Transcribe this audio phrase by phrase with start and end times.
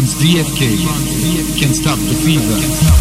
[0.00, 3.00] Trans DFK can stop the fever.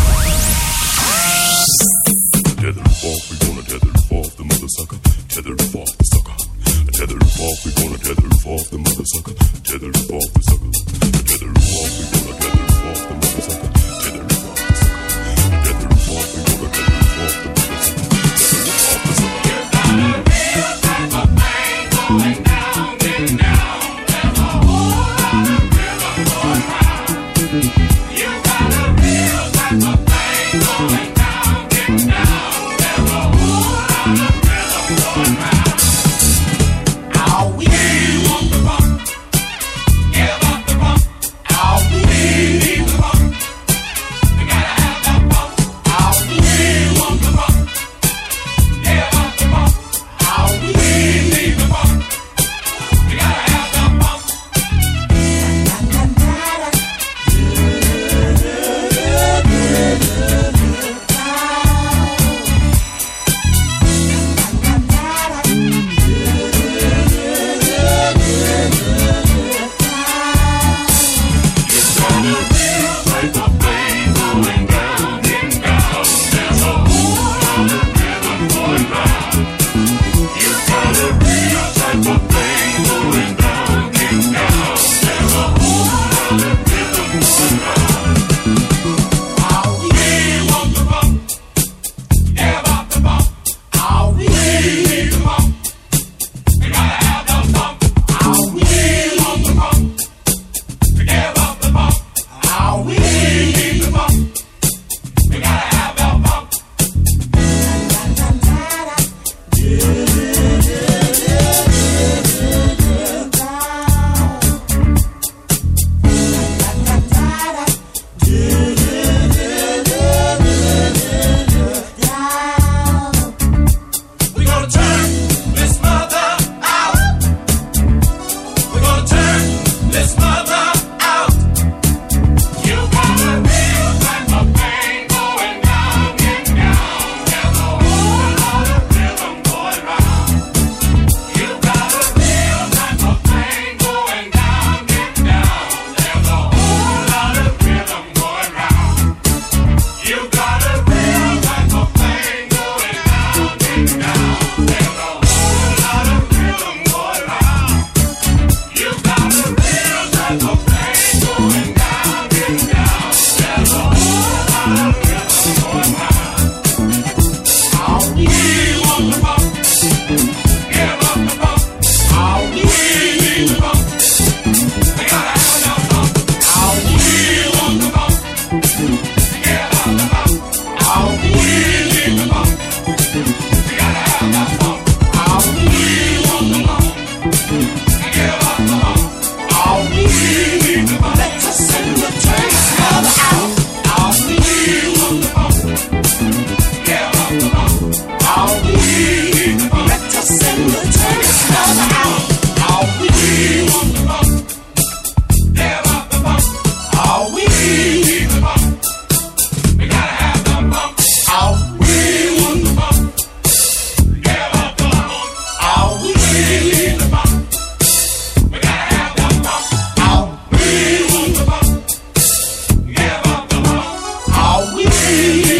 [224.91, 225.59] All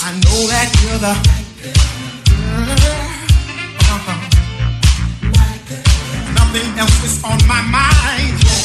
[0.00, 1.10] I know that you're the
[3.90, 4.18] uh-huh.
[6.34, 8.57] Nothing else is on my mind.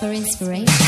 [0.00, 0.81] For inspiration.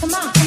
[0.00, 0.37] Come on,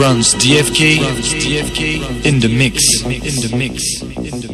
[0.00, 0.98] runs DFK
[2.24, 3.02] in the mix.
[3.02, 4.02] In the mix.
[4.02, 4.45] In the mix.